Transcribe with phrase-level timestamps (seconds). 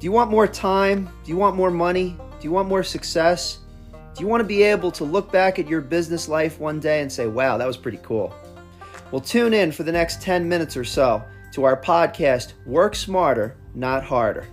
[0.00, 1.10] Do you want more time?
[1.24, 2.16] Do you want more money?
[2.18, 3.58] Do you want more success?
[4.14, 7.02] Do you want to be able to look back at your business life one day
[7.02, 8.34] and say, wow, that was pretty cool?
[9.10, 11.22] Well, tune in for the next 10 minutes or so
[11.52, 14.46] to our podcast, Work Smarter, Not Harder.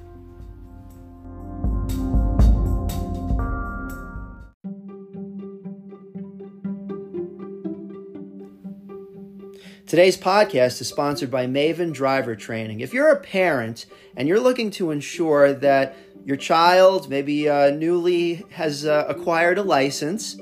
[9.87, 12.81] Today's podcast is sponsored by Maven Driver Training.
[12.81, 13.85] If you're a parent
[14.17, 19.63] and you're looking to ensure that your child maybe uh, newly has uh, acquired a
[19.63, 20.35] license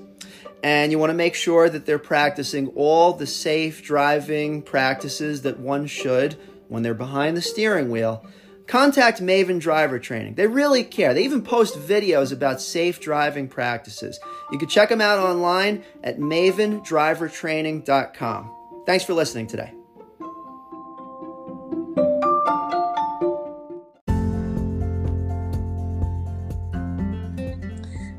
[0.63, 5.59] and you want to make sure that they're practicing all the safe driving practices that
[5.59, 6.35] one should
[6.67, 8.25] when they're behind the steering wheel,
[8.65, 10.33] contact Maven Driver Training.
[10.33, 11.13] They really care.
[11.13, 14.19] They even post videos about safe driving practices.
[14.51, 18.54] You can check them out online at mavendrivertraining.com.
[18.85, 19.73] Thanks for listening today.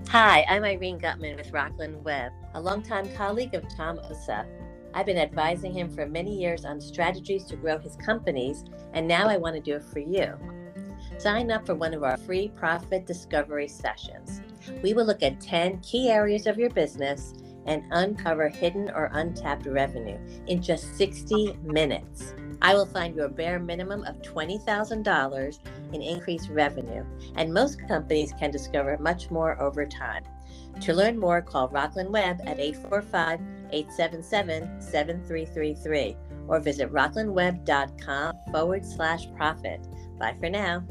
[0.08, 4.48] Hi, I'm Irene Gutman with Rockland Web, a longtime colleague of Tom Oseth.
[4.92, 9.28] I've been advising him for many years on strategies to grow his companies, and now
[9.28, 10.34] I want to do it for you.
[11.18, 14.40] Sign up for one of our free profit discovery sessions.
[14.82, 17.34] We will look at 10 key areas of your business
[17.66, 22.34] and uncover hidden or untapped revenue in just 60 minutes.
[22.62, 25.58] I will find you a bare minimum of $20,000
[25.92, 27.04] in increased revenue,
[27.36, 30.24] and most companies can discover much more over time.
[30.82, 33.40] To learn more, call Rockland Web at 845
[33.72, 36.16] 877 7333
[36.48, 39.86] or visit rocklandweb.com forward slash profit.
[40.18, 40.84] Bye for now.